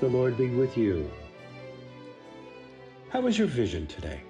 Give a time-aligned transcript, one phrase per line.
[0.00, 1.10] The Lord be with you.
[3.10, 4.22] How is your vision today?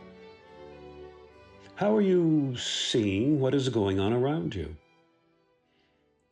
[1.77, 4.75] How are you seeing what is going on around you?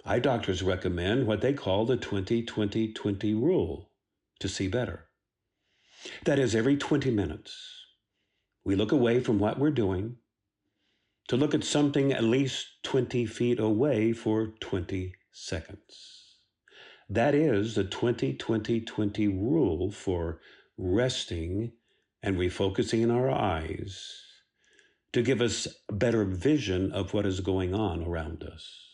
[0.04, 3.90] Eye doctors recommend what they call the 20 20 20 rule
[4.40, 5.06] to see better.
[6.24, 7.84] That is, every 20 minutes,
[8.64, 10.16] we look away from what we're doing
[11.28, 16.17] to look at something at least 20 feet away for 20 seconds.
[17.08, 20.40] That is the 20 20 20 rule for
[20.76, 21.72] resting
[22.22, 24.22] and refocusing in our eyes
[25.12, 28.84] to give us a better vision of what is going on around us.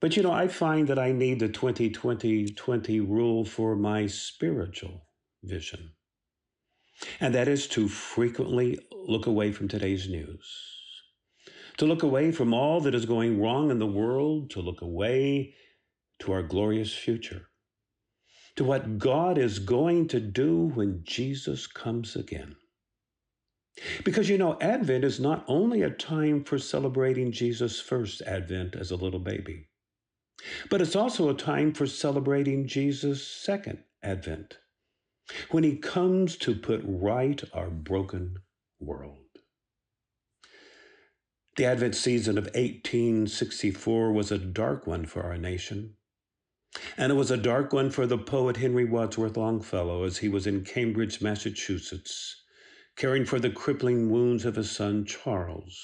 [0.00, 4.06] But you know, I find that I need the 20 20 20 rule for my
[4.06, 5.08] spiritual
[5.42, 5.90] vision.
[7.20, 10.48] And that is to frequently look away from today's news,
[11.78, 15.54] to look away from all that is going wrong in the world, to look away
[16.20, 17.48] to our glorious future,
[18.56, 22.56] to what God is going to do when Jesus comes again.
[24.04, 28.90] Because you know, Advent is not only a time for celebrating Jesus' first Advent as
[28.90, 29.68] a little baby,
[30.70, 34.58] but it's also a time for celebrating Jesus' second Advent
[35.50, 38.38] when he comes to put right our broken
[38.80, 39.18] world.
[41.56, 45.94] The Advent season of 1864 was a dark one for our nation.
[46.96, 50.46] And it was a dark one for the poet Henry Wadsworth Longfellow as he was
[50.46, 52.42] in Cambridge, Massachusetts,
[52.96, 55.78] caring for the crippling wounds of his son Charles,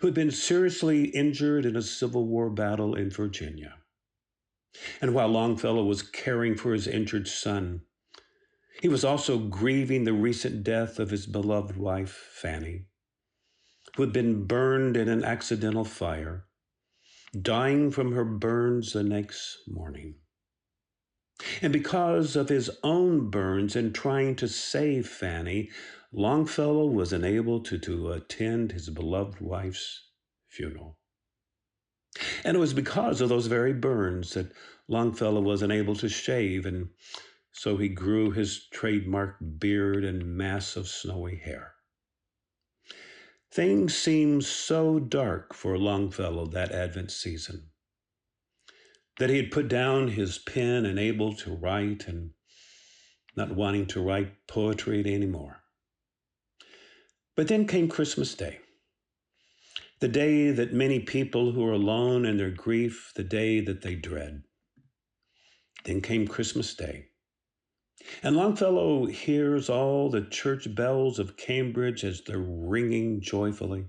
[0.00, 3.76] who had been seriously injured in a Civil War battle in Virginia.
[5.00, 7.82] And while Longfellow was caring for his injured son,
[8.80, 12.86] he was also grieving the recent death of his beloved wife, Fanny,
[13.96, 16.47] who had been burned in an accidental fire,
[17.40, 20.16] dying from her burns the next morning.
[21.62, 25.70] And because of his own burns in trying to save Fanny,
[26.12, 30.08] Longfellow was unable to, to attend his beloved wife's
[30.48, 30.98] funeral.
[32.42, 34.52] And it was because of those very burns that
[34.88, 36.88] Longfellow was unable to shave and
[37.52, 41.74] so he grew his trademark beard and mass of snowy hair.
[43.50, 47.70] Things seemed so dark for Longfellow that Advent season
[49.18, 52.30] that he had put down his pen and able to write and
[53.36, 55.62] not wanting to write poetry anymore.
[57.36, 58.60] But then came Christmas Day,
[60.00, 63.94] the day that many people who are alone in their grief, the day that they
[63.94, 64.42] dread.
[65.84, 67.06] Then came Christmas Day.
[68.22, 73.86] And Longfellow hears all the church bells of Cambridge as they're ringing joyfully.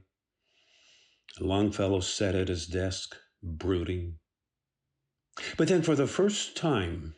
[1.39, 4.19] Longfellow sat at his desk, brooding.
[5.57, 7.15] But then, for the first time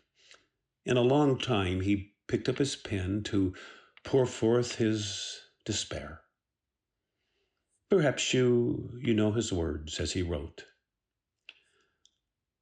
[0.86, 3.54] in a long time, he picked up his pen to
[4.04, 6.22] pour forth his despair.
[7.90, 10.66] Perhaps you, you know his words as he wrote.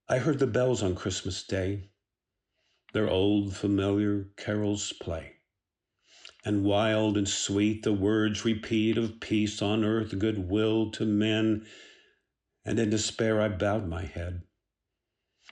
[0.08, 1.89] I heard the bells on Christmas Day
[2.94, 5.34] their old familiar carols play.
[6.46, 11.66] And wild and sweet the words repeat of peace on earth, goodwill to men.
[12.66, 14.44] And in despair I bowed my head.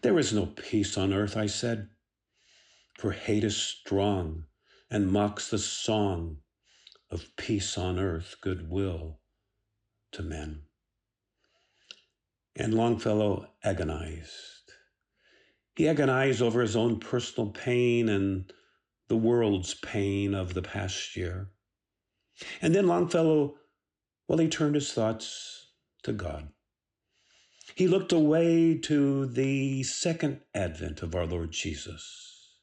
[0.02, 1.90] There is no peace on earth, I said,
[2.98, 4.46] for hate is strong
[4.90, 6.38] and mocks the song
[7.09, 9.19] of peace on earth, goodwill
[10.12, 10.64] to men.
[12.56, 14.56] And Longfellow agonized.
[15.78, 18.52] He agonized over his own personal pain and
[19.10, 21.52] the world's pain of the past year.
[22.64, 23.58] And then Longfellow,
[24.28, 25.68] well, he turned his thoughts
[26.02, 26.50] to God.
[27.76, 32.56] He looked away to the second advent of our Lord Jesus.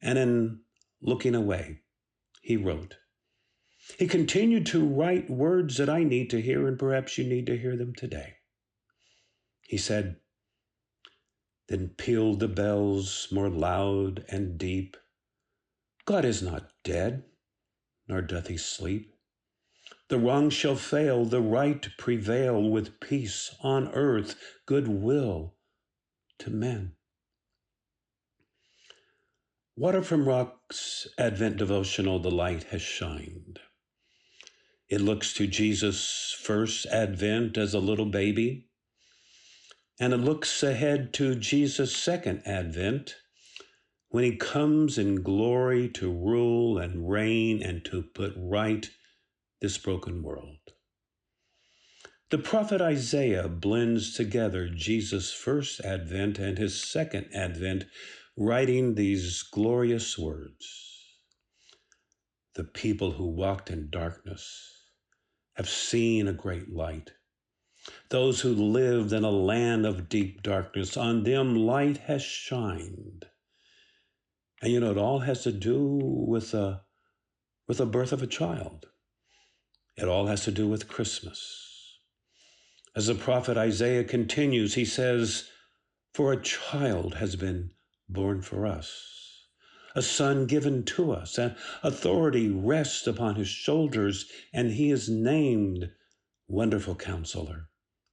[0.00, 0.60] And in
[1.02, 1.82] looking away,
[2.40, 2.96] he wrote.
[3.98, 7.58] He continued to write words that I need to hear, and perhaps you need to
[7.58, 8.36] hear them today.
[9.60, 10.16] He said,
[11.70, 14.96] then pealed the bells more loud and deep.
[16.04, 17.22] God is not dead,
[18.08, 19.14] nor doth he sleep.
[20.08, 24.34] The wrong shall fail, the right prevail with peace on earth,
[24.66, 25.54] goodwill
[26.40, 26.96] to men.
[29.76, 33.60] Water from Rock's Advent devotional, The Light Has Shined.
[34.88, 38.69] It looks to Jesus' first Advent as a little baby
[40.00, 43.16] and it looks ahead to Jesus' second advent
[44.08, 48.90] when he comes in glory to rule and reign and to put right
[49.60, 50.56] this broken world.
[52.30, 57.84] The prophet Isaiah blends together Jesus' first advent and his second advent
[58.36, 60.96] writing these glorious words
[62.54, 64.70] The people who walked in darkness
[65.54, 67.10] have seen a great light.
[68.10, 73.26] Those who lived in a land of deep darkness, on them light has shined.
[74.60, 76.80] And you know, it all has to do with the,
[77.66, 78.88] with the birth of a child.
[79.96, 81.98] It all has to do with Christmas.
[82.96, 85.48] As the prophet Isaiah continues, he says,
[86.12, 87.70] For a child has been
[88.08, 89.46] born for us,
[89.94, 95.92] a son given to us, and authority rests upon his shoulders, and he is named
[96.48, 97.69] Wonderful Counselor,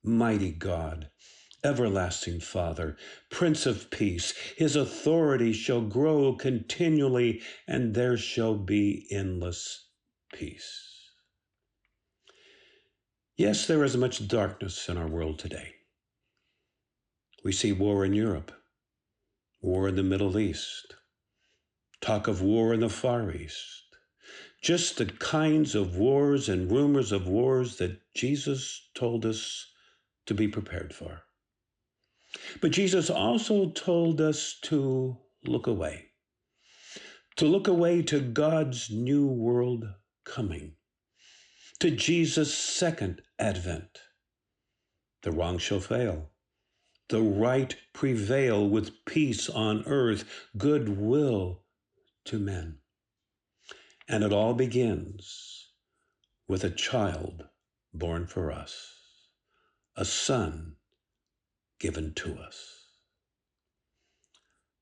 [0.07, 1.09] Mighty God,
[1.65, 2.95] Everlasting Father,
[3.29, 4.33] Prince of Peace.
[4.55, 9.89] His authority shall grow continually, and there shall be endless
[10.33, 11.11] peace.
[13.35, 15.73] Yes, there is much darkness in our world today.
[17.43, 18.53] We see war in Europe,
[19.61, 20.95] war in the Middle East,
[21.99, 23.83] talk of war in the Far East,
[24.63, 29.65] just the kinds of wars and rumors of wars that Jesus told us
[30.27, 31.23] to be prepared for.
[32.61, 36.07] But Jesus also told us to look away,
[37.37, 39.85] to look away to God's new world
[40.25, 40.75] coming,
[41.79, 43.99] to Jesus' second advent.
[45.23, 46.29] The wrong shall fail
[47.09, 50.25] the right prevail with peace on earth,
[50.57, 51.63] goodwill
[52.25, 52.79] to men.
[54.07, 55.69] And it all begins
[56.47, 57.45] with a child
[57.93, 58.96] born for us,
[59.97, 60.77] a son
[61.79, 62.85] given to us.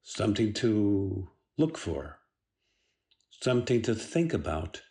[0.04, 2.20] Something to look for,
[3.32, 4.84] something to think about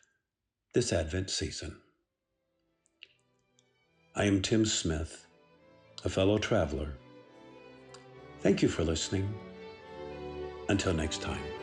[0.72, 1.76] this Advent season.
[4.16, 5.26] I am Tim Smith,
[6.04, 6.96] a fellow traveler
[8.44, 9.26] Thank you for listening.
[10.68, 11.53] Until next time.